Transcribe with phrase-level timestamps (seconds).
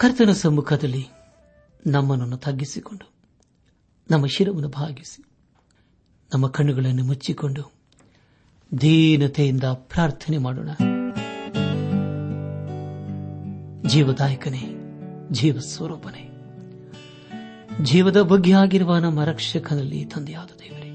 [0.00, 1.08] ಕರ್ತನ ಸಮ್ಮುಖದಲ್ಲಿ
[1.86, 3.12] ನಮ್ಮನ್ನು ತಗ್ಗಿಸಿಕೊಂಡು,
[4.10, 5.24] ನಮ್ಮ ಶಿರವನ್ನು ಭಾಗಿಸಿ,
[6.34, 7.72] ನಮ್ಮ ಕಣ್ಣುಗಳನ್ನು ಮುಚ್ಚಿಕೊಂಡು
[8.80, 10.68] ದೀನತೆಯಿಂದ ಪ್ರಾರ್ಥನೆ ಮಾಡೋಣ.
[13.88, 14.62] ಜೀವದಾಯಕನೇ
[15.32, 16.30] ಜೀವ ಸ್ವರೂಪನೇ
[17.82, 20.90] ಜೀವದ ಬಗ್ಗೆ ಆಗಿರುವ ನಮ್ಮ ರಕ್ಷಕನಲ್ಲಿ ತಂದೆಯಾದ ದೇವರೇ,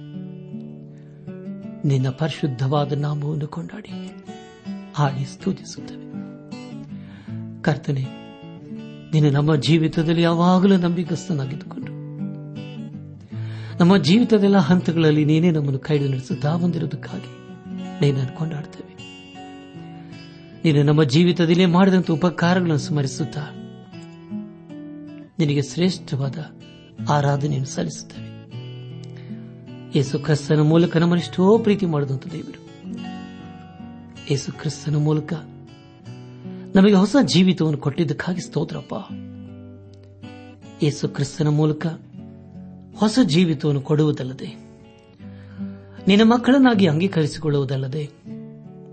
[1.89, 4.23] ನಿನ್ನ ಪರಿಶುದ್ಧವಾದ ನಾಮವನ್ನು ಕೊಂಡಾಡಿ
[4.93, 6.05] ಹಾಡಿ ಸ್ತುತಿಸುತ್ತವೆ.
[7.61, 8.24] ಕರ್ತನೆ
[9.15, 11.91] ನೀನು ನಮ್ಮ ಜೀವಿತದಲ್ಲಿ ಯಾವಾಗಲೂ ನಂಬಿಕಸ್ಥನಾಗಿದ್ದುಕೊಂಡು
[13.79, 17.29] ನಮ್ಮ ಜೀವಿತದೆಲ್ಲ ಹಂತಗಳಲ್ಲಿ ನೀನೇ ನಮ್ಮನ್ನು ಕೈದು ನಡೆಸುತ್ತಾ ಬಂದಿರುವುದಕ್ಕಾಗಿ
[18.01, 18.93] ನೀನನ್ನು ಕೊಂಡಾಡ್ತೇವೆ.
[20.65, 23.41] ನೀನು ನಮ್ಮ ಜೀವಿತದಲ್ಲಿ ಮಾಡಿದಂತಹ ಉಪಕಾರಗಳನ್ನು ಸ್ಮರಿಸುತ್ತಾ
[25.39, 26.37] ನಿನಗೆ ಶ್ರೇಷ್ಠವಾದ
[27.09, 28.29] ಆರಾಧನೆಯನ್ನು ಸಲ್ಲಿಸುತ್ತೇವೆ.
[29.97, 32.89] ಯೇಸು ಕ್ರಿಸ್ತನ ಮೂಲಕ ನಮ್ಮನ್ನೆಷ್ಟೋ ಪ್ರೀತಿ ಮಾಡಿದಂಥ ದೇವರು.
[34.31, 35.33] ಯೇಸು ಕ್ರಿಸ್ತನ ಮೂಲಕ
[36.75, 38.93] ನಮಗೆ ಹೊಸ ಜೀವಿತವನ್ನು ಕೊಟ್ಟಿದ್ದಕ್ಕಾಗಿ ಸ್ತೋತ್ರಪ್ಪ.
[40.83, 41.85] ಯೇಸು ಕ್ರಿಸ್ತನ ಮೂಲಕ
[42.97, 44.49] ಹೊಸ ಜೀವಿತವನ್ನು ಕೊಡುವುದಲ್ಲದೆ,
[46.07, 48.03] ನಿನ್ನ ಮಕ್ಕಳನ್ನಾಗಿ ಅಂಗೀಕರಿಸಿಕೊಳ್ಳುವುದಲ್ಲದೆ,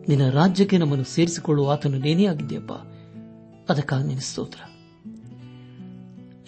[0.09, 2.73] ನಿನ್ನ ರಾಜ್ಯಕ್ಕೆ ನಮ್ಮನ್ನು ಸೇರಿಸಿಕೊಳ್ಳುವ ಆತನು ನೇನೇ ಆಗಿದೆಯಪ್ಪ
[3.71, 4.61] ಅದಕ್ಕಾಗಿ ನಿನ್ನ ಸ್ತೋತ್ರ.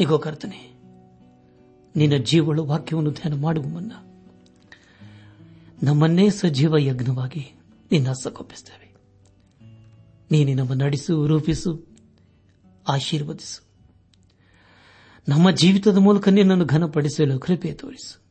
[0.01, 0.61] ಈಗೋ ಕರ್ತನೆ,
[1.97, 3.93] ನಿನ್ನ ಜೀವಳು ವಾಕ್ಯವನ್ನು ಧ್ಯಾನ ಮಾಡುವ ಮುನ್ನ
[5.83, 7.45] ನಮ್ಮನ್ನೇ ಸಜೀವ ಯಜ್ಞವಾಗಿ
[7.93, 8.84] ನಿನ್ನ ಹಸ್ತಕ್ಕೊಪ್ಪಿಸ್ತೇವೆ.
[10.31, 11.87] ನೀನೆ ನಮ್ಮ ನಡೆಸು, ರೂಪಿಸು,
[12.89, 13.65] ಆಶೀರ್ವದಿಸು.
[15.29, 18.23] ನಮ್ಮ ಜೀವಿತದ ಮೂಲಕ ನಿನ್ನನ್ನು ಘನಪಡಿಸಲು ಕೃಪೆ ತೋರಿಸು.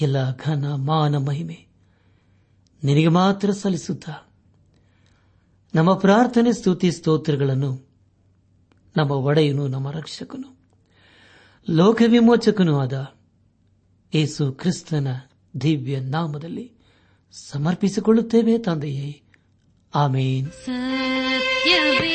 [0.00, 1.66] ಎಲ್ಲ ಘನ, ಮಾನ, ಮಹಿಮೆ
[2.84, 4.30] ನಿನಗೆ ಮಾತ್ರ ಸಲ್ಲಿಸುತ್ತಾ.
[5.74, 7.88] ನಮ್ಮ ಪ್ರಾರ್ಥನೆ, ಸ್ತುತಿ, ಸ್ತೋತ್ರಗಳನ್ನು
[8.96, 10.58] ನಮ್ಮ ಒಡೆಯನು, ನಮ್ಮ ರಕ್ಷಕನು,
[11.70, 13.14] ಲೋಕವಿಮೋಚಕನೂ ಆದ
[14.14, 15.06] ಏಸು ಕ್ರಿಸ್ತನ
[15.60, 16.72] ದಿವ್ಯ ನಾಮದಲ್ಲಿ
[17.32, 19.22] ಸಮರ್ಪಿಸಿಕೊಳ್ಳುತ್ತೇವೆ ತಂದೆಯೇ.
[19.92, 22.14] ആമേൻ സത്യമേ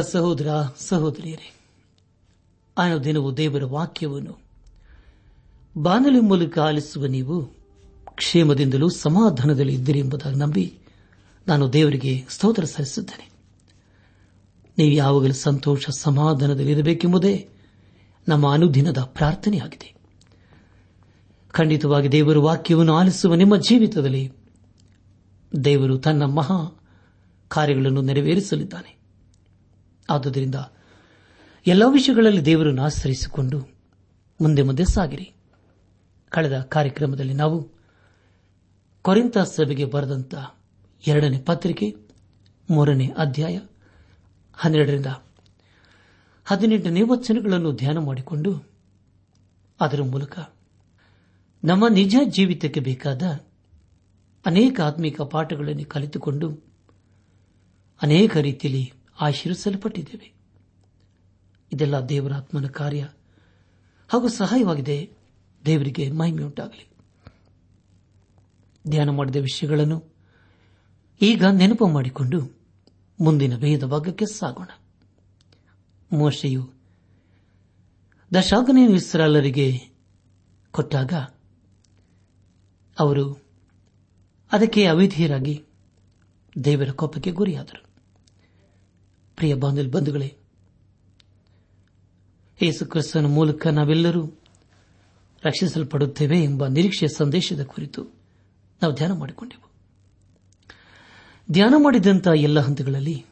[0.00, 0.48] ಸಹೋದರ,
[0.78, 1.54] ಸಹೋದರಿಯರೇ,
[2.78, 4.42] ಆಯಾ ದಿನವು ದೇವರ ವಾಕ್ಯವನ್ನು
[5.78, 7.44] ಬಾನಲಿ ಮೂಲಕ ಆಲಿಸುವ ನೀವು
[8.14, 10.78] ಕ್ಷೇಮದಿಂದಲೂ ಸಮಾಧಾನದಲ್ಲಿ ಇದ್ದೀರಿ ಎಂಬುದಾಗಿ ನಂಬಿ
[11.48, 13.30] ನಾನು ದೇವರಿಗೆ ಸ್ತೋತ್ರ ಸಲ್ಲಿಸುತ್ತೇನೆ.
[14.78, 17.48] ನೀವು ಯಾವಾಗಲೂ ಸಂತೋಷ, ಸಮಾಧಾನದಲ್ಲಿ ಇರಬೇಕೆಂಬುದೇ
[18.28, 19.94] ನಮ್ಮ ಅನುದಿನದ ಪ್ರಾರ್ಥನೆಯಾಗಿದೆ.
[21.48, 24.32] ಖಂಡಿತವಾಗಿ ದೇವರ ವಾಕ್ಯವನ್ನು ಆಲಿಸುವ ನಿಮ್ಮ ಜೀವಿತದಲ್ಲಿ
[25.64, 26.82] ದೇವರು ತನ್ನ ಮಹಾ
[27.48, 29.01] ಕಾರ್ಯಗಳನ್ನು ನೆರವೇರಿಸಲಿದ್ದಾನೆ.
[30.10, 30.54] ಆದುದರಿಂದ
[31.66, 33.58] ಎಲ್ಲ ವಿಷಯಗಳಲ್ಲಿ ದೇವರನ್ನು ಆಶ್ರಯಿಸಿಕೊಂಡು
[34.40, 35.32] ಮುಂದೆ ಮುಂದೆ ಸಾಗಿರಿ.
[36.28, 37.70] ಕಳೆದ ಕಾರ್ಯಕ್ರಮದಲ್ಲಿ ನಾವು
[39.02, 40.34] ಕೊರಿಂತ ಸಭೆಗೆ ಬರೆದಂತ
[41.06, 41.94] ಎರಡನೇ ಪತ್ರಿಕೆ,
[42.70, 43.60] ಮೂರನೇ ಅಧ್ಯಾಯ,
[44.54, 45.06] ಹನ್ನೆರಡರಿಂದ
[46.44, 48.62] ಹದಿನೆಂಟನೇ ವಚನಗಳನ್ನು ಧ್ಯಾನ ಮಾಡಿಕೊಂಡು
[49.80, 50.38] ಅದರ ಮೂಲಕ
[51.64, 53.22] ನಮ್ಮ ನಿಜ ಜೀವಿತಕ್ಕೆ ಬೇಕಾದ
[54.46, 56.50] ಅನೇಕ ಆತ್ಮಿಕ ಪಾಠಗಳನ್ನು ಕಲಿತುಕೊಂಡು
[58.02, 60.32] ಅನೇಕ ರೀತಿಯಲ್ಲಿ ಆಶೀರ್ವಿಸಲ್ಪಟ್ಟಿದ್ದೇವೆ
[61.72, 63.08] ಇದೆಲ್ಲ ದೇವರಾತ್ಮನ ಕಾರ್ಯ
[64.08, 65.10] ಹಾಗೂ ಸಹಾಯವಾಗಿದೆ.
[65.64, 66.88] ದೇವರಿಗೆ ಮಹಿಮೆಯುಂಟಾಗಲಿ
[68.88, 70.04] ಧ್ಯಾನ ಮಾಡಿದ ವಿಷಯಗಳನ್ನು
[71.22, 72.56] ಈಗ ನೆನಪು ಮಾಡಿಕೊಂಡು
[73.20, 74.70] ಮುಂದಿನ ಭೇದ ಭಾಗಕ್ಕೆ ಸಾಗೋಣ.
[76.12, 76.72] ಮೋಶೆಯು
[78.34, 79.78] ದಶಾಗನೇ ಇಸ್ರಾಲರಿಗೆ
[80.70, 81.12] ಕೊಟ್ಟಾಗ
[82.98, 83.42] ಅವರು
[84.52, 85.64] ಅದಕ್ಕೆ ಅವಿಧಿಯರಾಗಿ
[86.64, 87.91] ದೇವರ ಕೋಪಕ್ಕೆ ಗುರಿಯಾದರು.
[89.36, 90.36] ಪ್ರಿಯ ಬಂಧುಗಳೇ,
[92.62, 94.26] ಯೇಸು ಕ್ರಿಸ್ತನ ಮೂಲಕ ನಾವೆಲ್ಲರೂ
[95.44, 98.02] ರಕ್ಷಿಸಲ್ಪಡುತ್ತೇವೆ ಎಂಬ ನಿರೀಕ್ಷೆಯ ಸಂದೇಶದ ಕುರಿತು
[98.82, 99.70] ನಾವು ಧ್ಯಾನ ಮಾಡಿಕೊಂಡೆವು.
[101.52, 103.24] ಧ್ಯಾನ ಮಾಡಿದಂತಹ ಎಲ್ಲ ಹಂತಗಳಲ್ಲಿ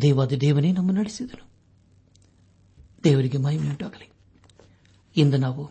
[0.00, 1.50] ದೇವಾದ ದೇವನೇ ನಮ್ಮ ನಡೆಸಿದನು.
[3.04, 4.10] ದೇವರಿಗೆ ಮಹಿಮೆಯುಂಟಾಗಲಿ.
[5.16, 5.70] ಇಂದು ನಾವು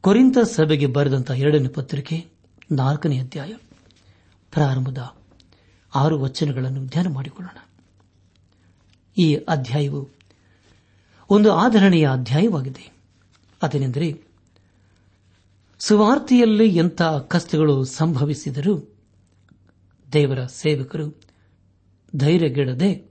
[0.00, 2.26] ಕೊರಿಂತ ಸಭೆಗೆ ಬರೆದಂತಹ ಎರಡನೇ ಪತ್ರಿಕೆ
[2.72, 3.54] ನಾಲ್ಕನೇ ಅಧ್ಯಾಯ
[4.52, 5.16] ಪ್ರಾರಂಭದ
[5.94, 7.69] ಆರು ವಚನಗಳನ್ನು ಧ್ಯಾನ ಮಾಡಿಕೊಳ್ಳೋಣ.
[9.20, 10.08] ಈ ಅಧ್ಯಾಯವು
[11.30, 12.92] ಒಂದು ಆಧರಣೆಯ ಅಧ್ಯಾಯವಾಗಿದೆ.
[13.62, 14.24] ಅದೇನೆಂದರೆ,
[15.78, 18.94] ಸುವಾರ್ತೆಯಲ್ಲಿ ಎಂಥ ಕಷ್ಟಗಳು ಸಂಭವಿಸಿದರೂ
[20.12, 21.20] ದೇವರ ಸೇವಕರು
[22.16, 23.10] ಧೈರ್ಯಗೆಡದೆ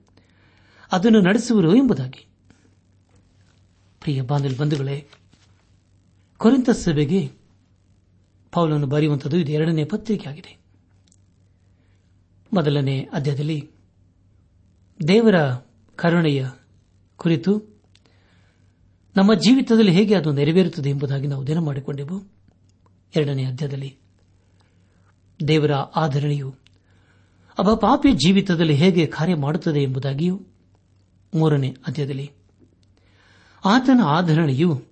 [0.91, 2.27] ಅದನ್ನು ನಡೆಸುವರು ಎಂಬುದಾಗಿ.
[4.01, 5.07] ಪ್ರಿಯ ಬಾಂಧವ ಬಂಧುಗಳೇ
[6.37, 7.31] ಕೊರಿಂತ ಸಭೆಗೆ
[8.51, 10.57] ಪೌಲನ್ನು ಬರೆಯುವಂಥದ್ದು ಇದು ಎರಡನೇ ಪತ್ರಿಕೆಯಾಗಿದೆ.
[12.53, 13.69] ಮೊದಲನೇ ಅಧ್ಯಾಯದಲ್ಲಿ
[15.07, 15.35] ದೇವರ
[15.99, 16.47] ಕರುಣೆಯ
[17.15, 17.81] ಕುರಿತು
[19.15, 22.21] ನಮ್ಮ ಜೀವಿತದಲ್ಲಿ ಹೇಗೆ ಅದು ನೆರವೇರುತ್ತದೆ ಎಂಬುದಾಗಿ ನಾವು ದಿನ ಮಾಡಿಕೊಂಡೆವು.
[23.15, 23.97] ಎರಡನೇ ಅಧ್ಯಾಯದಲ್ಲಿ
[25.47, 26.55] ದೇವರ ಆಧರಣೆಯು
[27.59, 30.39] ಅಬ ಪಾಪಿಯ ಜೀವಿತದಲ್ಲಿ ಹೇಗೆ ಕಾರ್ಯ ಮಾಡುತ್ತದೆ ಎಂಬುದಾಗಿಯೂ
[31.35, 32.31] ಮೂರನೇ ಅಧ್ಯಾಯದಲ್ಲಿ
[33.65, 34.83] ಆತನ ಆಧರಣೆಯು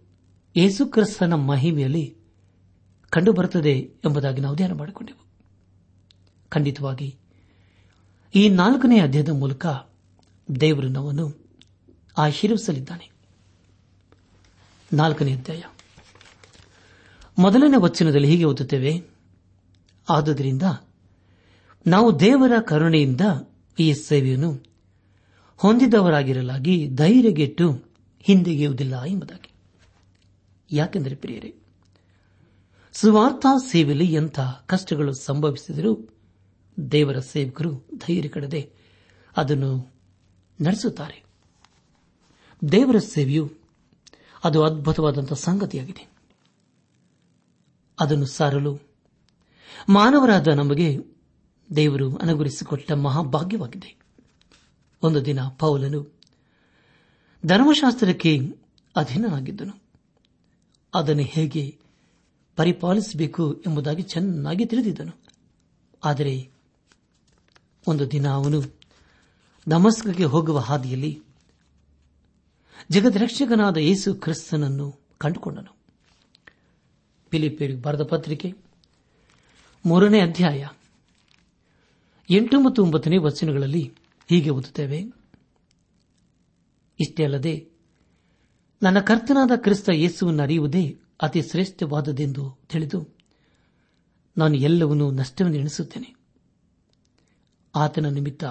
[0.57, 2.18] ಯೇಸುಕ್ರಿಸ್ತನ ಮಹಿಮೆಯಲ್ಲಿ
[3.09, 5.25] ಕಂಡುಬರುತ್ತದೆ ಎಂಬುದಾಗಿ ನಾವು ಧ್ಯಾನ ಮಾಡಿಕೊಂಡೆವು.
[6.50, 7.18] ಖಂಡಿತವಾಗಿ
[8.36, 9.65] ಈ ನಾಲ್ಕನೇ ಅಧ್ಯಾಯದ ಮೂಲಕ
[10.60, 11.48] ದೇವರು ನಮ್ಮನ್ನು
[12.18, 13.12] ಆಶೀರ್ವಿಸಲಿದ್ದಾನೆ
[14.94, 15.64] ನಾಲ್ಕನೇ ಅಧ್ಯಾಯ.
[17.40, 19.04] ಮೊದಲನೇ ವಚನದಲ್ಲಿ ಹೀಗೆ ಓದುತ್ತೇವೆ.
[20.10, 20.62] ಆದುದರಿಂದ
[21.88, 23.21] ನಾವು ದೇವರ ಕರುಣೆಯಿಂದ
[23.80, 24.64] ಈ ಸೇವೆಯನ್ನು
[25.57, 27.83] ಹೊಂದಿದವರಾಗಿರಲಾಗಿ ಧೈರ್ಯಗೆಟ್ಟು
[28.19, 29.52] ಹಿಂದೆಗೆಯುವುದಿಲ್ಲ ಎಂಬುದಾಗಿ.
[30.71, 31.56] ಯಾಕೆಂದರೆ ಪ್ರಿಯರೇ,
[32.94, 36.10] ಸುವಾರ್ತಾ ಸೇವೆಯಲ್ಲಿ ಎಂಥ ಕಷ್ಟಗಳು ಸಂಭವಿಸಿದರೂ
[36.92, 38.69] ದೇವರ ಸೇವಕರು ಧೈರ್ಯ ಕಡದೆ
[39.38, 39.96] ಅದನ್ನು
[40.61, 41.23] ನಡೆಸುತ್ತಾರೆ.
[42.71, 43.54] ದೇವರ ಸೇವೆಯು
[44.44, 46.09] ಅದು ಅದ್ಭುತವಾದಂತಹ ಸಂಗತಿಯಾಗಿದೆ.
[47.99, 48.80] ಅದನ್ನು ಸಾರಲು
[49.90, 50.99] ಮಾನವರಾದ ನಮಗೆ
[51.76, 53.95] ದೇವರು ಅನುಗುರಿಸಿಕೊಟ್ಟ ಮಹಾಭಾಗ್ಯವಾಗಿದೆ.
[55.04, 56.07] ಒಂದು ದಿನ ಪೌಲನು
[57.45, 58.40] ಧರ್ಮಶಾಸ್ತ್ರಕ್ಕೆ
[58.95, 59.83] ಅಧೀನನಾಗಿದ್ದನು.
[60.94, 61.78] ಅದನ್ನು ಹೇಗೆ
[62.56, 65.11] ಪರಿಪಾಲಿಸಬೇಕು ಎಂಬುದಾಗಿ ಚೆನ್ನಾಗಿ ತಿಳಿದಿದ್ದನು.
[66.04, 66.49] ಆದರೆ
[67.87, 68.77] ಒಂದು ದಿನ ಅವನು
[69.68, 71.21] ನಮಸ್ಕಕ್ಕೆ ಹೋಗುವ ಹಾದಿಯಲ್ಲಿ
[72.92, 75.76] ಜಗದ್ರಕ್ಷಕನಾದ ಯೇಸು ಕ್ರಿಸ್ತನನ್ನು ಕಂಡುಕೊಂಡನು.
[77.31, 78.54] ಫಿಲಿಪಿಯರಿಗೆ ಬರೆದ ಪತ್ರಿಕೆ
[79.86, 80.68] ಮೂರನೇ ಅಧ್ಯಾಯ
[82.30, 83.94] ಎಂಟು ಮತ್ತು ಒಂಬತ್ತನೇ ವಚನಗಳಲ್ಲಿ
[84.30, 85.00] ಹೀಗೆ ಓದುತ್ತೇವೆ.
[87.00, 87.69] ಇಷ್ಟೇ ಅಲ್ಲದೆ,
[88.83, 93.07] ನನ್ನ ಕರ್ತನಾದ ಕ್ರಿಸ್ತ ಯೇಸುವನ್ನು ಅರಿಯುವುದೇ ಅತಿ ಶ್ರೇಷ್ಠವಾದದೆಂದು ತಿಳಿದು
[94.38, 96.16] ನಾನು ಎಲ್ಲವನ್ನೂ ನಷ್ಟವನ್ನು ಎಣಿಸುತ್ತೇನೆ.
[97.76, 98.44] ಆತನ ನಿಮಿತ್ತ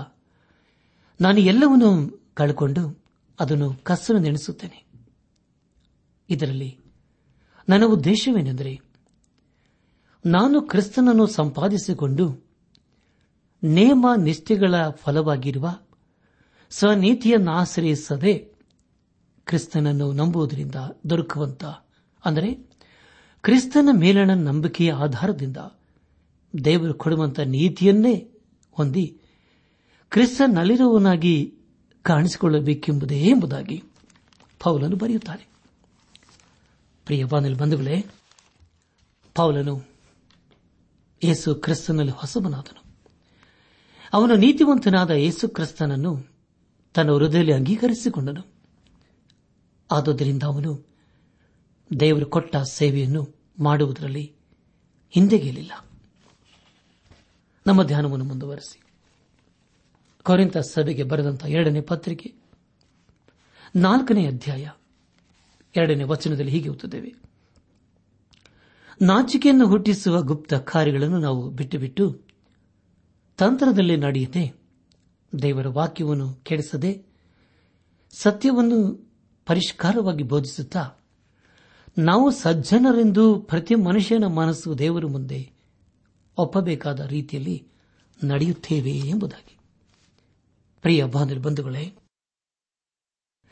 [1.21, 3.05] ನಾನು ಎಲ್ಲವನ್ನೂ ಕಳ್ಕೊಂಡು
[3.41, 4.87] ಅದನ್ನು ಕಸ್ಸನ್ನು ನೆನೆಸುತ್ತೇನೆ
[6.31, 6.79] ಇದರಲ್ಲಿ
[7.69, 8.81] ನನ್ನ ಉದ್ದೇಶವೇನೆಂದರೆ,
[10.27, 12.47] ನಾನು ಕ್ರಿಸ್ತನನ್ನು ಸಂಪಾದಿಸಿಕೊಂಡು
[13.65, 15.79] ನೇಮ ನಿಷ್ಠೆಗಳ ಫಲವಾಗಿರುವ
[16.71, 18.35] ಸ್ವನೀತಿಯನ್ನಾಶ್ರಯಿಸದೆ
[19.47, 20.75] ಕ್ರಿಸ್ತನನ್ನು ನಂಬುವುದರಿಂದ
[21.11, 21.65] ದೊರಕುವಂತ,
[22.25, 22.51] ಅಂದರೆ
[23.43, 25.57] ಕ್ರಿಸ್ತನ ಮೇಲಣ ನಂಬಿಕೆಯ ಆಧಾರದಿಂದ
[26.65, 28.31] ದೇವರು ಕೊಡುವಂತಹ ನೀತಿಯನ್ನೇ
[28.71, 29.21] ಹೊಂದಿ
[30.11, 31.55] ಕ್ರಿಸ್ತನಲ್ಲಿರುವನಾಗಿ
[32.03, 33.85] ಕಾಣಿಸಿಕೊಳ್ಳಬೇಕೆಂಬುದೇ ಎಂಬುದಾಗಿ
[34.63, 35.49] ಪೌಲನು ಬರೆಯುತ್ತಾನೆ.
[37.05, 38.05] ಪ್ರಿಯ ಬಾನಲ್ಲಿ ಬಂಧುಗಳೇ,
[39.35, 39.85] ಪೌಲನು
[41.25, 42.85] ಯೇಸು ಕ್ರಿಸ್ತನಲ್ಲಿ ಹೊಸಬನಾದನು.
[44.13, 46.27] ಅವನು ನೀತಿವಂತನಾದ ಯೇಸು ಕ್ರಿಸ್ತನನ್ನು
[46.95, 48.47] ತನ್ನ ಹೃದಯದಲ್ಲಿ ಅಂಗೀಕರಿಸಿಕೊಂಡನು.
[49.91, 50.87] ಆದುದರಿಂದ ಅವನು
[52.01, 54.35] ದೇವರು ಕೊಟ್ಟ ಸೇವೆಯನ್ನು ಮಾಡುವುದರಲ್ಲಿ
[55.11, 55.85] ಹಿಂದೆಗೆಯಲಿಲ್ಲ.
[57.67, 58.86] ನಮ್ಮ ಧ್ಯಾನವನ್ನು ಮುಂದುವರೆಸಿ.
[60.27, 62.35] ಕೊರಿಂತ ಸಭೆಗೆ ಬರೆದಂತಹ ಎರಡನೇ ಪತ್ರಿಕೆ,
[63.77, 64.69] ನಾಲ್ಕನೇ ಅಧ್ಯಾಯ,
[65.77, 67.15] ಎರಡನೇ ವಚನದಲ್ಲಿ ಹೀಗೆ ಓದುತ್ತೇವೆ.
[69.03, 72.23] ನಾಚಿಕೆಯನ್ನು ಹುಟ್ಟಿಸುವ ಗುಪ್ತ ಕಾರ್ಯಗಳನ್ನು ನಾವು ಬಿಟ್ಟು ಬಿಟ್ಟು
[73.39, 74.55] ತಂತ್ರದಲ್ಲಿ ನಡೆಯದೆ
[75.43, 77.03] ದೇವರ ವಾಕ್ಯವನ್ನು ಕೆಡಿಸದೆ
[78.19, 79.11] ಸತ್ಯವನ್ನು
[79.47, 80.91] ಪರಿಷ್ಕಾರವಾಗಿ ಬೋಧಿಸುತ್ತಾ
[81.99, 85.51] ನಾವು ಸಜ್ಜನರೆಂದು ಪ್ರತಿ ಮನುಷ್ಯನ ಮನಸ್ಸು ದೇವರ ಮುಂದೆ
[86.39, 87.69] ಒಪ್ಪಬೇಕಾದ ರೀತಿಯಲ್ಲಿ
[88.25, 89.56] ನಡೆಯುತ್ತೇವೆ ಎಂಬುದಾಗಿ.
[90.87, 91.95] ಪ್ರಿಯ ಬಾಂಧವ ಬಂಧುಗಳೇ,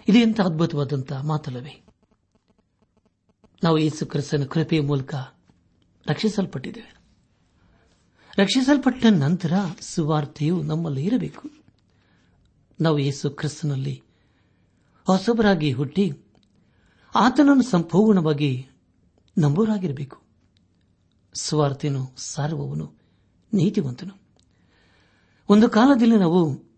[0.09, 1.85] ಇದು ಎಂಥ ಅದ್ಭುತವಾದಂತಹ ಮಾತಲ್ಲವೇ?
[3.64, 5.14] ನಾವು ಯೇಸು ಕ್ರಿಸ್ತನ ಕೃಪೆಯ ಮೂಲಕ
[6.07, 6.97] ರಕ್ಷಿಸಲ್ಪಟ್ಟಿದ್ದೇವೆ.
[8.38, 11.50] ರಕ್ಷಿಸಲ್ಪಟ್ಟ ನಂತರ ಸುವಾರ್ತೆಯು ನಮ್ಮಲ್ಲಿ ಇರಬೇಕು.
[12.81, 14.03] ನಾವು ಯೇಸು ಕ್ರಿಸ್ತನಲ್ಲಿ
[15.07, 16.12] ಹೊಸಬರಾಗಿ ಹುಟ್ಟಿ
[17.14, 18.69] ಆತನನ್ನು ಸಂಪೂರ್ಣವಾಗಿ
[19.38, 20.23] ನಂಬುವರಾಗಿರಬೇಕು
[21.35, 22.93] ಸುವಾರ್ತೆಯನ್ನು ಸಾರುವವನು
[23.53, 24.14] ನೀತಿವಂತನು.
[25.49, 26.74] ಒಂದು ಕಾಲದಲ್ಲಿ ನಾವು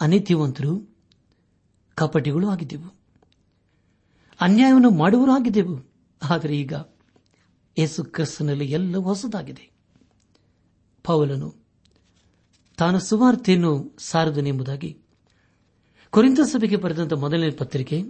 [0.00, 0.96] ಅನೀತಿವಂತರು
[1.94, 2.96] ಕಪಟಿಗಳು ಆಗಿದ್ದೆವು.
[4.40, 5.92] ಅನ್ಯಾಯವನ್ನು ಮಾಡುವರೂ ಆಗಿದ್ದೆವು.
[6.22, 6.72] ಆದರೆ ಈಗ
[7.78, 9.70] ಯೇಸು ಕ್ರಿಸ್ತನಲ್ಲಿ ಎಲ್ಲ ಹೊಸದಾಗಿದೆ.
[11.04, 11.54] ಪೌಲನು
[12.76, 14.98] ತಾನು ಸುವಾರ್ತೆಯನ್ನು ಸಾರದನೆಂಬುದಾಗಿ
[16.10, 18.02] ಕುರಿತ ಸಭೆಗೆ ಬರೆದಂತ ಮೊದಲನೇ ಪತ್ರಿಕೆ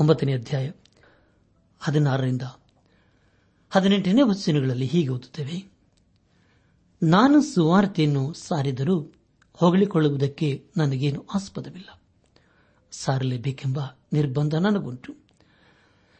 [0.00, 0.70] ಒಂಬತ್ತನೇ ಅಧ್ಯಾಯ
[1.78, 2.42] ಹದಿನಾರರಿಂದ
[3.70, 5.72] ಹದಿನೆಂಟನೇ ವಚನಗಳಲ್ಲಿ ಹೀಗೆ ಓದುತ್ತೇವೆ.
[7.02, 9.12] ನಾನು ಸುವಾರ್ತೆಯನ್ನು ಸಾರಿದರೂ
[9.60, 12.00] ಹೊಗಳಿಕೊಳ್ಳುವುದಕ್ಕೆ ನನಗೇನು ಆಸ್ಪದವಿಲ್ಲ.
[12.90, 13.78] ಸಾರಲೇಬೇಕೆಂಬ
[14.12, 15.16] ನಿರ್ಬಂಧ ನನಗುಂಟು.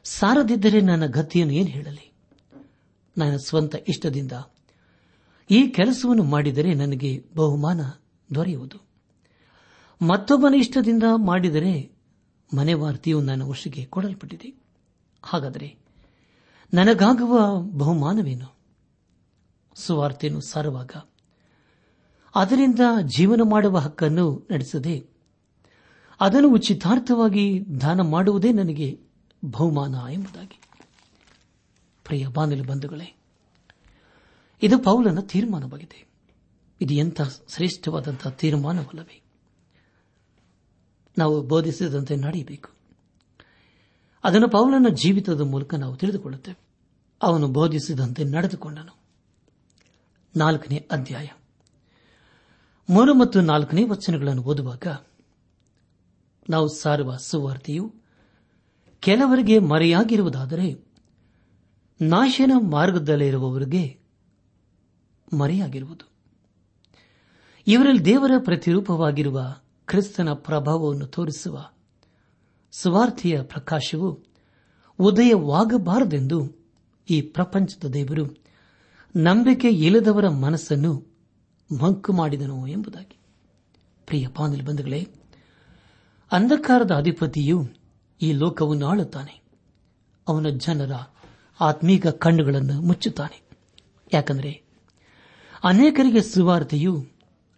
[0.05, 2.13] ಸಾರದಿದ್ದರೆ ನನ್ನ ಗತಿಯನ್ನು ಏನು ಹೇಳಲಿ?
[3.19, 4.33] ನನ್ನ ಸ್ವಂತ ಇಷ್ಟದಿಂದ
[5.51, 7.81] ಈ ಕೆಲಸವನ್ನು ಮಾಡಿದರೆ ನನಗೆ ಬಹುಮಾನ
[8.35, 8.77] ದೊರೆಯುವುದು.
[10.03, 11.93] ಮತ್ತೊಬ್ಬನ ಇಷ್ಟದಿಂದ ಮಾಡಿದರೆ
[12.57, 14.63] ಮನೆವಾರ್ತೆಯು ನನ್ನ ವಶಕ್ಕೆ ಕೊಡಲ್ಪಟ್ಟಿದೆ.
[15.23, 15.77] ಹಾಗಾದರೆ
[16.75, 18.57] ನನಗಾಗುವ ಬಹುಮಾನವೇನು?
[19.75, 20.91] ಸುವಾರ್ತೆಯನ್ನು ಸಾರುವಾಗ
[22.35, 25.11] ಅದರಿಂದ ಜೀವನ ಮಾಡುವ ಹಕ್ಕನ್ನು ನಡೆಸದೆ,
[26.21, 29.01] ಅದನ್ನು ಉಚಿತಾರ್ಥವಾಗಿ ದಾನ ಮಾಡುವುದೇ ನನಗೆ
[29.45, 30.61] ಬಹುಮಾನ ಎಂಬುದಾಗಿ.
[32.05, 33.17] ಪ್ರಿಯ ಬಾನಲಿ ಬಂಧುಗಳೇ,
[34.63, 36.11] ಇದು ಪೌಲನ ತೀರ್ಮಾನವಾಗಿದೆ.
[36.81, 39.23] ಇದು ಎಂಥ ಶ್ರೇಷ್ಠವಾದಂತಹ ತೀರ್ಮಾನವಲ್ಲವೇ?
[41.19, 42.71] ನಾವು ಬೋಧಿಸಿದಂತೆ ನಡೆಯಬೇಕು.
[44.25, 46.61] ಅದನ್ನು ಪೌಲನ ಜೀವಿತದ ಮೂಲಕ ನಾವು ತಿಳಿದುಕೊಳ್ಳುತ್ತೇವೆ.
[47.23, 48.97] ಅವನು ಬೋಧಿಸಿದಂತೆ ನಡೆದುಕೊಂಡನು.
[50.37, 51.29] ನಾಲ್ಕನೇ ಅಧ್ಯಾಯ.
[52.91, 54.87] ಮೂರು ಮತ್ತು ನಾಲ್ಕನೇ ವಚನಗಳನ್ನು ಓದುವಾಗ
[56.51, 57.95] ನಾವು ಸಾರುವ ಸುವಾರ್ತೆಯು
[59.01, 60.87] ಕೆಲವರಿಗೆ ಮರೆಯಾಗಿರುವುದಾದರೆ
[62.01, 64.01] ನಾಶನ ಮಾರ್ಗದಲ್ಲಿರುವವರಿಗೆ
[65.39, 66.11] ಮರೆಯಾಗಿರುವುದು.
[67.67, 69.55] ಇವರಲ್ಲಿ ದೇವರ ಪ್ರತಿರೂಪವಾಗಿರುವ
[69.87, 71.71] ಕ್ರಿಸ್ತನ ಪ್ರಭಾವವನ್ನು ತೋರಿಸುವ
[72.73, 74.25] ಸ್ವಾರ್ಥಿಯ ಪ್ರಕಾಶವು
[74.99, 76.57] ಉದಯವಾಗಬಾರದೆಂದು
[77.11, 78.45] ಈ ಪ್ರಪಂಚದ ದೇವರು
[79.17, 81.10] ನಂಬಿಕೆ ಇಲ್ಲದವರ ಮನಸ್ಸನ್ನು
[81.75, 83.19] ಮಂಕು ಮಾಡಿದನು ಎಂಬುದಾಗಿ.
[84.07, 85.09] ಪ್ರಿಯ ಪಾನಲ್ ಬಂಧುಗಳೇ,
[86.33, 87.69] ಅಂಧಕಾರದ ಅಧಿಪತಿಯು
[88.23, 89.43] ಈ ಲೋಕವನ್ನು ಆಳುತ್ತಾನೆ
[90.29, 90.93] ಅವನ ಜನರ
[91.61, 93.43] ಆತ್ಮೀಕ ಕಣ್ಣುಗಳನ್ನು ಮುಚ್ಚುತ್ತಾನೆ.
[94.12, 94.62] ಯಾಕಂದರೆ
[95.65, 97.07] ಅನೇಕರಿಗೆ ಸುವಾರ್ತೆಯು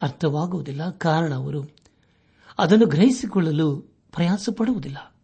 [0.02, 0.90] ಅರ್ಥವಾಗುವುದಿಲ್ಲ.
[0.90, 1.64] ಕಾರಣ ಅವರು
[2.59, 3.81] ಅದನ್ನು ಗ್ರಹಿಸಿಕೊಳ್ಳಲು
[4.12, 5.14] ಪ್ರಯಾಸ ಪಡುವುದಿಲ್ಲ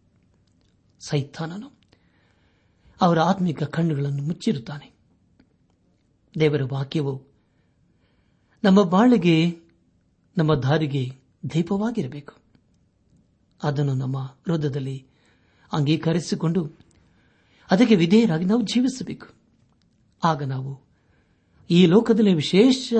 [0.99, 1.71] ಸೈತಾನನು
[3.01, 4.91] ಅವರ ಆತ್ಮಿಕ ಕಣ್ಣುಗಳನ್ನು ಮುಚ್ಚಿರುತ್ತಾನೆ.
[6.39, 7.28] ದೇವರ ವಾಕ್ಯವು
[8.63, 9.59] ನಮ್ಮ ಬಾಳಿಗೆ,
[10.37, 11.11] ನಮ್ಮ ದಾರಿಗೆ
[11.53, 12.33] ದೀಪವಾಗಿರಬೇಕು.
[13.63, 15.07] ಅದನ್ನು ನಮ್ಮ ಹೃದಯದಲ್ಲಿ
[15.73, 16.71] ಅಂಗೀಕರಿಸಿಕೊಂಡು
[17.71, 19.27] ಅದಕ್ಕೆ ವಿಧೇಯರಾಗಿ ನಾವು ಜೀವಿಸಬೇಕು.
[20.23, 20.81] ಆಗ ನಾವು
[21.69, 22.93] ಈ ಲೋಕದಲ್ಲಿ ವಿಶೇಷ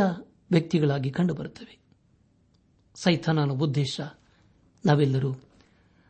[0.51, 1.79] ವ್ಯಕ್ತಿಗಳಾಗಿ ಕಂಡುಬರುತ್ತವೆ.
[3.03, 4.01] ಸೈತಾನನ ಉದ್ದೇಶ
[4.85, 5.35] ನಾವೆಲ್ಲರೂ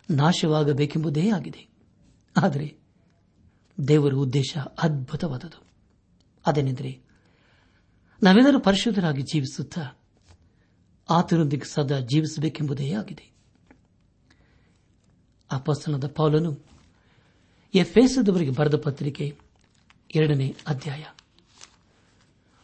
[0.09, 1.67] ನಾಶವಾಗಬೇಕೆಂಬುದೇ ಆಗಿದೆ.
[2.37, 2.77] ಆದರೆ
[3.87, 5.63] ದೇವರ ಉದ್ದೇಶ ಅದ್ಭುತವಾದದು
[6.45, 7.08] ಅದೇನೆಂದರೆ
[8.23, 9.99] ನಾವೆಲ್ಲರೂ ಪರಿಶುದ್ಧರಾಗಿ ಜೀವಿಸುತ್ತಾ
[11.09, 13.31] ಆತನೊಂದಿಗೆ ಸದಾ ಜೀವಿಸಬೇಕೆಂಬುದೇ ಆಗಿದೆ.
[15.51, 16.59] ಅಪಸ್ತನದ ಪೌಲನು
[17.73, 19.39] ಎಫ್ಎಸದವರಿಗೆ ಬರೆದ ಪತ್ರಿಕೆ
[20.15, 21.05] ಎರಡನೇ ಅಧ್ಯಾಯ.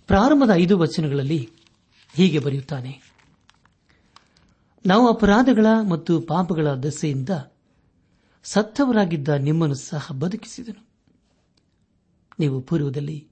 [0.08, 1.50] ಪ್ರಾರಂಭದ ಐದು ವಚನಗಳಲ್ಲಿ
[2.14, 3.14] ಹೀಗೆ ಬರೆಯುತ್ತಾನೆ.
[4.86, 7.30] ನಾವು ಅಪರಾಧಗಳ ಮತ್ತು ಪಾಪಗಳ ದಸೆಯಿಂದ
[8.44, 10.88] ಸತ್ತವರಾಗಿದ್ದ ನಿಮ್ಮನ್ನು ಸಹ ಬದುಕಿಸಿದನು.
[12.40, 13.28] ನೀವು ಪೂರ್ವದಲ್ಲಿ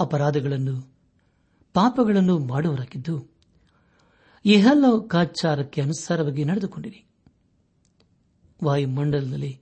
[0.00, 0.95] ಅಪರಾಧಗಳನ್ನು
[1.76, 3.14] ಪಾಪಗಳನ್ನು ಮಾಡುವರಾಗಿದ್ದು
[4.44, 7.00] ಇಹಲೋಕಾಚಾರಕ್ಕೆ ಅನುಸಾರವಾಗಿ ನಡೆದುಕೊಂಡಿರಿ.
[8.60, 9.52] ವಾಯುಮಂಡಲದಲ್ಲಿ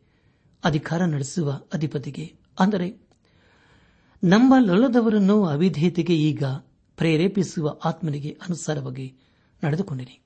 [0.63, 2.27] ಅಧಿಕಾರ ನಡೆಸುವ ಅಧಿಪತಿಗೆ,
[2.61, 2.89] ಅಂದರೆ
[4.23, 6.45] ನಮ್ಮ ಲೊಲದವರನ್ನು ಅವಿಧೇಯತೆಗೆ ಈಗ
[6.99, 9.07] ಪ್ರೇರೇಪಿಸುವ ಆತ್ಮನಿಗೆ ಅನುಸಾರವಾಗಿ
[9.63, 10.17] ನಡೆದುಕೊಂಡಿರಿ.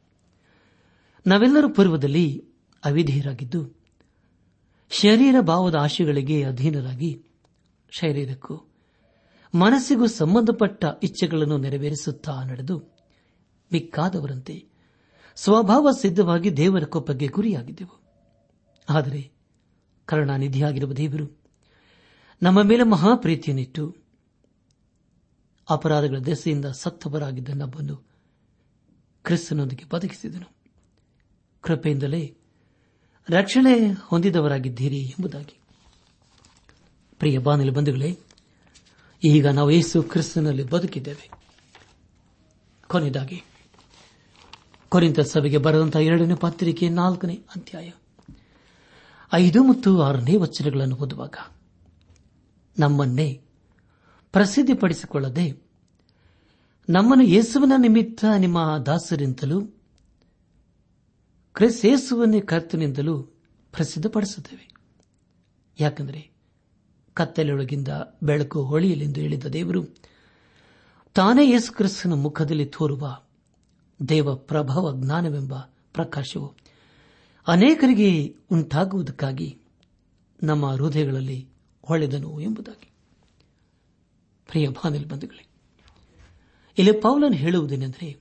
[1.27, 2.27] ನಾವೆಲ್ಲರೂ ಪೂರ್ವದಲ್ಲಿ
[2.83, 3.61] ಅವಿಧೇಯರಾಗಿದ್ದು,
[4.91, 7.11] ಶರೀರ ಭಾವದ ಆಶೆಗಳಿಗೆ ಅಧೀನರಾಗಿ
[7.93, 8.57] ಶರೀರಕ್ಕೂ
[9.55, 12.79] ಮನಸ್ಸಿಗೂ ಸಂಬಂಧಪಟ್ಟ ಇಚ್ಛೆಗಳನ್ನು ನೆರವೇರಿಸುತ್ತಾ ನಡೆದು
[13.73, 14.69] ಮಿಕ್ಕಾದವರಂತೆ
[15.37, 18.01] ಸ್ವಭಾವ ಸಿದ್ಧವಾಗಿ ದೇವರ ಕೊಪ್ಪಗೆ ಗುರಿಯಾಗಿದ್ದೆವು.
[18.89, 19.31] ಆದರೆ
[20.07, 21.39] ಕರುಣಾನಿಧಿಯಾಗಿರುವ ದೇವರು
[22.43, 23.97] ನಮ್ಮ ಮೇಲೆ ಮಹಾಪ್ರೀತಿಯನ್ನಿಟ್ಟು
[25.71, 27.97] ಅಪರಾಧಗಳ ದೆಸೆಯಿಂದ ಸತ್ತವರಾಗಿದ್ದ ನಮ್ಮನ್ನು
[29.25, 30.53] ಕ್ರಿಸ್ತನೊಂದಿಗೆ ಬದುಕಿಸಿದನು.
[31.61, 32.37] ಕೃಪೆಯಿಂದಲೇ
[33.31, 35.59] ರಕ್ಷಣೆ ಹೊಂದಿದವರಾಗಿದ್ದೀರಿ ಎಂಬುದಾಗಿ.
[37.19, 38.19] ಪ್ರಿಯ ಬಾನಿಲು ಬಂಧುಗಳೇ
[39.25, 41.31] ಈಗ ನಾವು ಯೇಸು ಕ್ರಿಸ್ತನಲ್ಲಿ ಬದುಕಿದ್ದೇವೆ.
[42.87, 43.43] ಕೊನೆಯದಾಗಿ,
[44.89, 47.91] ಕೊರಿಂತ ಸಭೆಗೆ ಬರೆದಂತಹ ಎರಡನೇ ಪತ್ರಿಕೆ ನಾಲ್ಕನೇ ಅಧ್ಯಾಯ.
[49.33, 51.35] ಐದು ಮತ್ತು ಆರನೇ ವಚನಗಳನ್ನು ಓದುವಾಗ,
[52.79, 53.43] ನಮ್ಮನ್ನೇ
[54.33, 55.63] ಪ್ರಸಿದ್ಧಿಪಡಿಸಿಕೊಳ್ಳದೆ
[56.89, 59.61] ನಮ್ಮನ್ನು ಯೇಸುವಿನ ನಿಮಿತ್ತ ನಿಮ್ಮ ದಾಸರಿಂದಲೂ,
[61.55, 63.23] ಕ್ರಿಸ್ ಯೇಸುವನ್ನೇ ಕರ್ತನಿಂದಲೂ
[63.73, 64.75] ಪ್ರಸಿದ್ಧಪಡಿಸುತ್ತೇವೆ.
[65.81, 66.38] ಯಾಕೆಂದರೆ
[67.19, 67.89] ಕತ್ತಲೆಯೊಳಗಿಂದ
[68.23, 69.85] ಬೆಳಕು ಹೊಳೆಯಲೆಂದು ಹೇಳಿದ ದೇವರು,
[71.15, 73.21] ತಾನೇ ಯೇಸು ಕ್ರಿಸ್ತನ ಮುಖದಲ್ಲಿ ತೋರುವ
[74.09, 75.55] ದೇವ ಪ್ರಭಾವ ಜ್ಞಾನವೆಂಬ
[75.93, 76.55] ಪ್ರಕಾಶವು
[77.47, 79.59] ಅನೇಕರಿಗೆ ಉಂಟಾಗುವುದಕ್ಕಾಗಿ
[80.43, 81.49] ನಮ್ಮ ಹೃದಯಗಳಲ್ಲಿ
[81.83, 82.91] ಹೊಳೆದನು ಎಂಬುದಾಗಿ.
[84.47, 84.69] ಪ್ರಿಯ
[85.09, 85.47] ಬಂಧುಗಳೇ,
[86.79, 88.21] ಇಲ್ಲಿ ಪೌಲನ್ ಹೇಳುವುದೇನೆಂದರೆ,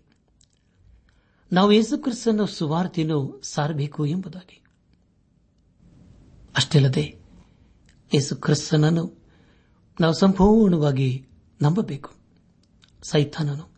[1.53, 4.63] ನಾವು ಯೇಸುಕ್ರಿಸ್ತನ ಸುವಾರ್ತೆಯನ್ನು ಸಾರಬೇಕು ಎಂಬುದಾಗಿ.
[6.55, 7.16] ಅಷ್ಟಲ್ಲದೆ
[8.13, 9.25] ಯೇಸು ಕ್ರಿಸ್ತನನ್ನು
[10.01, 11.27] ನಾವು ಸಂಪೂರ್ಣವಾಗಿ
[11.61, 12.13] ನಂಬಬೇಕು.
[13.03, 13.69] ಸೈತಾನನು.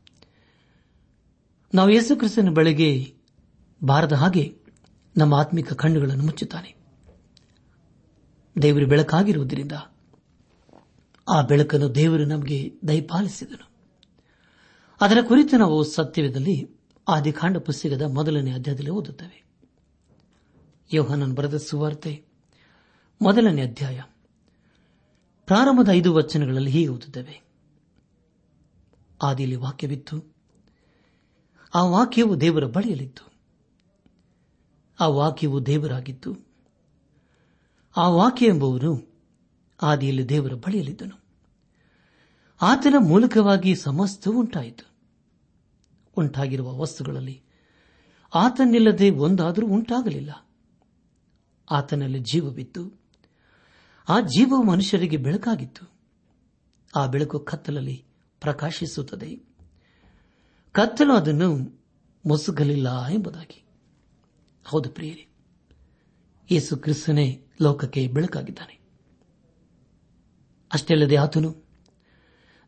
[1.74, 3.14] ನಾವು ಯೇಸು ಕ್ರಿಸ್ತನ ಬೆಳೆಗೆ
[3.84, 4.58] ಬಾರದ ಹಾಗೆ
[5.18, 6.76] ನಮ್ಮ ಆತ್ಮಿಕ ಕಣ್ಣುಗಳನ್ನು ಮುಚ್ಚುತ್ತಾನೆ.
[8.62, 9.72] ದೇವರು ಬೆಳಕಾಗಿರುವುದರಿಂದ
[11.30, 13.70] ಆ ಬೆಳಕನ್ನು ದೇವರು ನಮಗೆ ದಯಪಾಲಿಸಿದನು.
[15.02, 16.70] ಅದರ ಕುರಿತು ನಾವು ಸತ್ಯವೇದಲ್ಲಿ
[17.08, 19.44] ಆದಿಕಾಂಡ ಪುಸ್ತಕದ ಮೊದಲನೇ ಅಧ್ಯಾಯದಲ್ಲಿ ಓದುತ್ತೇವೆ.
[20.94, 22.26] ಯೋಹನನ್ ಬರೆದ ಸುವಾರ್ತೆ
[23.22, 24.02] ಮೊದಲನೇ ಅಧ್ಯಾಯ.
[25.50, 27.42] ಪ್ರಾರಂಭದ ಐದು ವಚನಗಳಲ್ಲಿ ಹೀಗೆ ಓದುತ್ತೇವೆ.
[29.22, 30.36] ಆದಿಯಲ್ಲಿ ವಾಕ್ಯವಿತ್ತು.
[31.76, 33.34] ಆ ವಾಕ್ಯವು ದೇವರ ಬಳಿಯಲಿತ್ತು
[35.00, 36.38] ಆ ವಾಕ್ಯವು ದೇವರಾಗಿತ್ತು.
[37.98, 39.14] ಆ ವಾಕ್ಯ ಎಂಬುವನು
[39.82, 41.24] ಆದಿಯಲ್ಲಿ ದೇವರ ಬಳಿಯಲಿದ್ದನು
[42.62, 44.92] ಆತನ ಮೂಲಕವಾಗಿ ಸಮಸ್ತವೂ ಉಂಟಾಯಿತು.
[46.18, 47.44] ಉಂಟಾಗಿರುವ ವಸ್ತುಗಳಲ್ಲಿ
[48.36, 50.50] ಆತನಿಲ್ಲದೆ ಒಂದಾದರೂ ಉಂಟಾಗಲಿಲ್ಲ.
[51.72, 52.99] ಆತನಲ್ಲಿ ಜೀವವಿತ್ತು.
[54.10, 55.86] ಆ ಜೀವವು ಮನುಷ್ಯರಿಗೆ ಬೆಳಕಾಗಿತ್ತು.
[56.96, 58.06] ಆ ಬೆಳಕು ಕತ್ತಲಲ್ಲಿ
[58.40, 59.36] ಪ್ರಕಾಶಿಸುತ್ತದೆ.
[60.72, 61.80] ಕತ್ತಲು ಅದನ್ನು
[62.26, 63.64] ಮುಸುಗಲಿಲ್ಲ ಎಂಬುದಾಗಿ.
[64.66, 65.28] ಹೌದು ಪ್ರಿಯರೇ,
[66.52, 68.80] ಯೇಸು ಕ್ರಿಸ್ತನೇ ಲೋಕಕ್ಕೆ ಬೆಳಕಾಗಿದ್ದಾನೆ.
[70.74, 71.56] ಅಷ್ಟೇ ಅಲ್ಲದೆ ಆತನು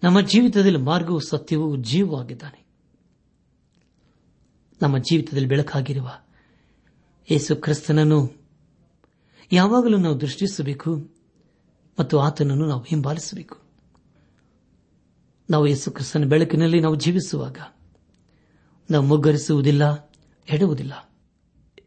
[0.04, 2.66] ನಮ್ಮ ಜೀವಿತದಲ್ಲಿ ಮಾರ್ಗವು ಸತ್ಯವೂ ಜೀವವಾಗಿದ್ದಾನೆ
[4.82, 6.10] ನಮ್ಮ ಜೀವಿತದಲ್ಲಿ ಬೆಳಕಾಗಿರುವ
[7.32, 8.48] ಯೇಸು ಕ್ರಿಸ್ತನನ್ನು
[9.52, 11.21] ಯಾವಾಗಲೂ ನಾವು ದೃಷ್ಟಿಸಬೇಕು.
[12.00, 13.58] ಮತ್ತು ಆತನನ್ನು ನಾವು ಹಿಂಬಾಲಿಸಬೇಕು.
[15.50, 17.58] ನಾವು ಯೇಸು ಕ್ರಿಸ್ತನ ಬೆಳಕಿನಲ್ಲಿ ನಾವು ಜೀವಿಸುವಾಗ
[18.92, 20.12] ನಾವು ಮುಗ್ಗರಿಸುವುದಿಲ್ಲ
[20.50, 21.10] ಎಡುವುದಿಲ್ಲ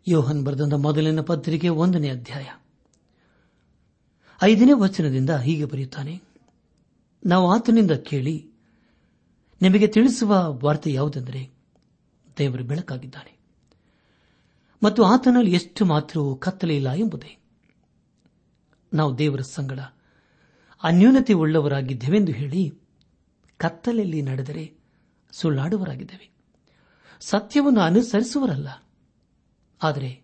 [0.09, 2.45] ಯೋಹನ್ ಬರೆದಂತ ಮೊದಲಿನ ಪತ್ರಿಕೆ ಒಂದನೇ ಅಧ್ಯಾಯ.
[4.43, 6.23] ಐದನೇ ವಚನದಿಂದ ಹೀಗೆ ಬರೆಯುತ್ತಾನೆ,
[7.27, 8.51] ನಾವು ಆತನಿಂದ ಕೇಳಿ,
[9.63, 11.51] ನಿಮಗೆ ತಿಳಿಸುವ ವಾರ್ತೆ ಯಾವುದೆಂದರೆ,
[12.39, 13.39] ದೇವರು ಬೆಳಕಾಗಿದ್ದಾನೆ.
[14.83, 17.44] ಮತ್ತು ಆತನಲ್ಲಿ ಎಷ್ಟು ಮಾತ್ರವೂ ಕತ್ತಲೆ ಇಲ್ಲ ಎಂಬುದೇ.
[18.95, 19.79] ನಾವು ದೇವರ ಸಂಗಡ.
[20.83, 22.75] ಅನ್ಯೂನತೆ ಉಳ್ಳವರಾಗಿದ್ದೇವೆಂದು ಹೇಳಿ
[23.57, 24.79] ಕತ್ತಲೆಯಲ್ಲಿ ನಡೆದರೆ
[25.33, 26.31] ಸುಳ್ಳಾಡುವರಾಗಿದ್ದೇವೆ
[27.21, 28.69] ಸತ್ಯವನ್ನು ಅನುಸರಿಸುವರಲ್ಲ
[29.83, 30.23] ಆದರೆ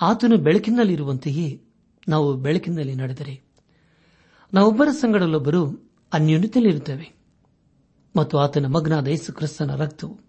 [0.00, 1.62] ಆತನು ಬೆಳಕಿನಲ್ಲಿರುವಂತೆಯೇ
[2.08, 3.42] ನಾವು ಬೆಳಕಿನಲ್ಲಿ ನಡೆದರೆ.
[4.54, 7.12] ನಾವೊಬ್ಬರ ಸಂಗಡಲ್ಲೊಬ್ಬರು ಅನ್ಯೂನತೆಯಲ್ಲಿರುತ್ತೇವೆ
[8.16, 10.20] ಮತ್ತು ಆತನ ಮಗನಾದ ಯೇಸು ಕ್ರಿಸ್ತನ ರಕ್ತವು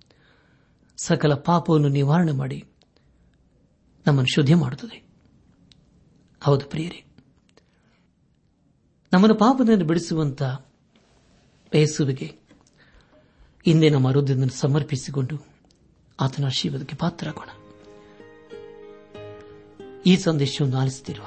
[0.97, 2.65] ಸಕಲ ಪಾಪವನ್ನು ನಿವಾರಣೆ ಮಾಡಿ
[4.07, 5.03] ನಮ್ಮನ್ನು ಶುದ್ಧಿ ಮಾಡುತ್ತದೆ
[6.41, 7.10] ಹೌದು ಪ್ರಿಯರೇ.
[9.13, 10.41] ನಮ್ಮನ್ನು ಪಾಪದಿಂದ ಬಿಡಿಸುವಂತ
[11.75, 12.25] ಯೇಸುವಿಗೆ
[13.65, 15.47] ಹಿಂದೆ ನಮ್ಮ ಹೃದಯವನ್ನು ಸಮರ್ಪಿಸಿಕೊಂಡು
[16.19, 17.49] ಆತನ ಆಶೀರ್ವಾದಕ್ಕೆ ಪಾತ್ರರಾಗೋಣ.
[20.05, 21.25] ಈ ಸಂದೇಶವನ್ನು ಆಲಿಸುತ್ತಿರುವ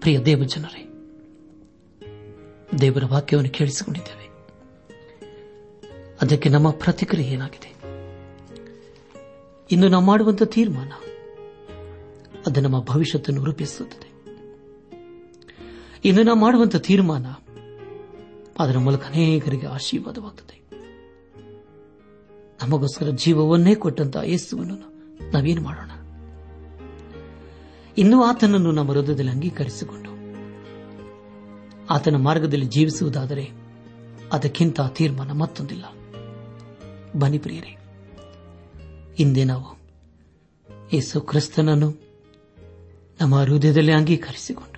[0.00, 0.88] ಪ್ರಿಯ ದೇವಜನರೇ,
[2.80, 4.28] ದೇವರ ವಾಕ್ಯವನ್ನು ಕೇಳಿಸಿಕೊಂಡಿದ್ದೇವೆ.
[6.22, 7.74] ಅದಕ್ಕೆ ನಮ್ಮ ಪ್ರತಿಕ್ರಿಯೆ ಏನಾಗಿದೆ?
[9.70, 10.92] ಇನ್ನು ನಾವು ಮಾಡುವಂತಹ ತೀರ್ಮಾನ,
[12.46, 14.11] ಅದು ನಮ್ಮ ಭವಿಷ್ಯತನ್ನು ರೂಪಿಸುತ್ತದೆ.
[16.04, 17.26] ಇನ್ನು ನಾವು ಮಾಡುವಂತಹ ತೀರ್ಮಾನ
[18.58, 20.62] ಅದರ ಮೂಲಕ ಅನೇಕರಿಗೆ ಆಶೀರ್ವಾದವಾಗುತ್ತದೆ
[22.62, 24.74] ನಮಗೋಸ್ಕರ ಜೀವವನ್ನೇ ಕೊಟ್ಟಂತಹ ಯೇಸುವನ್ನು
[25.32, 25.90] ನಾವೇನು ಮಾಡೋಣ?
[27.98, 30.12] ಇನ್ನೂ ಆತನನ್ನು ನಮ್ಮ ಹೃದಯದಲ್ಲಿ ಅಂಗೀಕರಿಸಿಕೊಂಡು
[31.90, 33.50] ಆತನ ಮಾರ್ಗದಲ್ಲಿ ಜೀವಿಸುವುದಾದರೆ
[34.32, 35.84] ಅದಕ್ಕಿಂತ ತೀರ್ಮಾನ ಮತ್ತೊಂದಿಲ್ಲ.
[37.18, 37.76] ಬನಿ ಪ್ರಿಯರೇ,
[39.16, 39.82] ಹಿಂದೆ ನಾವು
[40.92, 41.94] ಯೇಸು ಕ್ರಿಸ್ತನನ್ನು
[43.20, 44.71] ನಮ್ಮ ಹೃದಯದಲ್ಲಿ ಅಂಗೀಕರಿಸಿಕೊಂಡು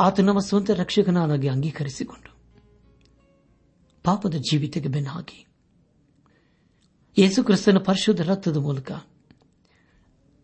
[0.00, 2.36] ಆತ ನಮ್ಮ ಸ್ವಂತ ರಕ್ಷಕನಾಗಿ ಅಂಗೀಕರಿಸಿಕೊಂಡು
[4.04, 5.46] ಪಾಪದ ಜೀವಿತಕ್ಕೆ ಬೆನ್ನು ಹಾಕಿ
[7.18, 8.92] ಯೇಸು ಕ್ರಿಸ್ತನ ಪರಿಶುದ್ಧ ರಕ್ತದ ಮೂಲಕ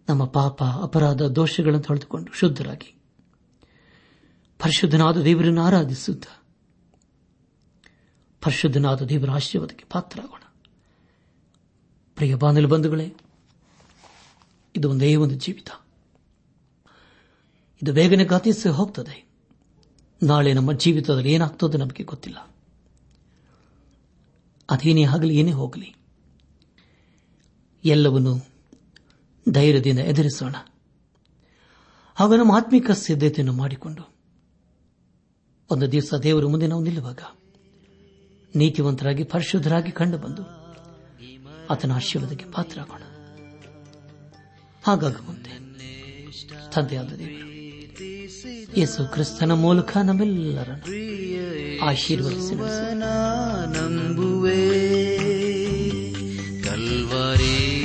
[0.08, 2.94] ನಮ್ಮ ಪಾಪ, ಅಪರಾಧ, ದೋಷಗಳನ್ನು ತೊಳೆದುಕೊಂಡು ಶುದ್ಧರಾಗಿ.
[4.58, 6.26] ಪರಿಶುದ್ಧನಾದ ದೇವರನ್ನು ಆರಾಧಿಸುತ್ತ
[8.44, 10.42] ಪರಿಶುದ್ಧನಾದ ದೇವರ ಆಶೀರ್ವಾದಕ್ಕೆ ಪಾತ್ರರಾಗೋಣ.
[12.14, 13.14] ಪ್ರಿಯ ಬಾನಲು ಬಂಧುಗಳೇ,
[14.76, 15.68] ಇದು ಒಂದೇ ಒಂದು ಜೀವಿತ.
[17.82, 19.25] ಇದು ಬೇಗನೆ ಗತಿಸಿ ಹೋಗ್ತದೆ.
[20.22, 22.38] ನಾಳೆ ನಮ್ಮ ಜೀವಿತದಲ್ಲಿ ಏನಾಗ್ತದೆ ನಮಗೆ ಗೊತ್ತಿಲ್ಲ.
[24.70, 25.96] ಅದೇನೇ ಆಗಲಿ, ಏನೇ ಹೋಗಲಿ.
[27.84, 28.46] ಎಲ್ಲವನ್ನು
[29.52, 30.54] ಧೈರ್ಯದಿಂದ ಎದುರಿಸೋಣ.
[32.14, 34.14] ಹಾಗೂ ನಮ್ಮ ಆತ್ಮಿಕ ಸಿದ್ಧತೆಯನ್ನು ಮಾಡಿಕೊಂಡು.
[35.70, 37.20] ಒಂದು ದಿವಸ ದೇವರ ಮುಂದೆ ನಾವು ನಿಲ್ಲುವಾಗ
[38.56, 40.42] ನೀತಿವಂತರಾಗಿ, ಪರಿಶುದ್ಧರಾಗಿ ಕಂಡು ಬಂದು
[41.70, 43.02] ಆತನ ಆಶೀರ್ವಾದಕ್ಕೆ ಪಾತ್ರರಾಗೋಣ.
[44.84, 45.50] ಹಾಗಾಗುವಂತೆ.
[46.70, 47.55] ತಂದೆಯಾದ ದೇವರು.
[48.76, 51.86] ಯೇಸು ಕ್ರಿಸ್ತನ ಮೂಲಕ ನಮ್ಮೆಲ್ಲರನ್ನು.
[53.72, 54.60] ನಂಬುವೆ
[56.62, 57.82] ಕಲ್ವರಿ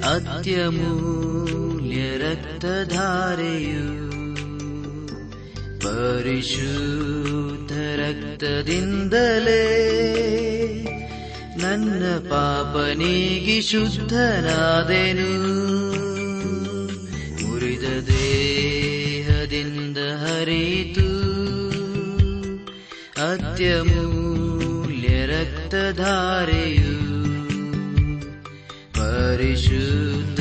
[0.08, 4.06] ಅತ್ಯಮೂಲ್ಯ ರಕ್ತಧಾರೆಯು
[5.80, 9.66] ಪರಿಶುದ್ಧ ರಕ್ತದಿಂದಲೇ
[11.58, 12.76] ನನ್ನ ಪಾಪ
[13.60, 15.56] ಶುದ್ಧನಾದೆನು.
[17.46, 21.16] ಮುರಿದ ದೇಹದಿಂದ ಹರಿತು
[23.32, 26.85] ಅತ್ಯಮೂಲ್ಯ ರಕ್ತಧಾರೆಯು
[29.36, 30.40] ಪರಿಶುದ್ಧ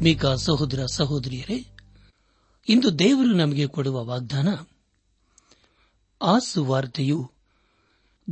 [0.04, 1.56] ಆತ್ಮೀಕ ಸಹೋದರ ಸಹೋದರಿಯರೇ,
[2.68, 4.48] ಇಂದು ದೇವರು ನಮಗೆ ಕೊಡುವ ವಾಗ್ದಾನ
[6.20, 7.32] ಆ ಸುವಾರ್ತೆಯು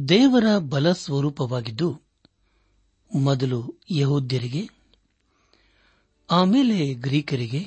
[0.09, 1.89] ದೇವರ ಬಲ ಸ್ವರೂಪವಾಗಿದ್ದು
[3.11, 4.63] ಮೊದಲು ಯಹೋದ್ಯರಿಗೆ,
[6.31, 7.63] ಆಮೇಲೆ ಗ್ರೀಕರಿಗೆ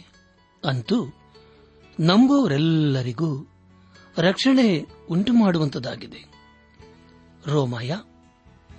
[0.63, 0.99] ಅಂತೂ
[1.99, 3.31] ನಂಬುವವರೆಲ್ಲರಿಗೂ
[4.17, 4.67] ರಕ್ಷಣೆ
[5.09, 6.23] ಉಂಟು ಮಾಡುವಂತದಾಗಿದೆ
[7.45, 7.97] ರೋಮಾಯ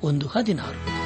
[0.02, 1.05] ಒಂದು ಹದಿನಾರು.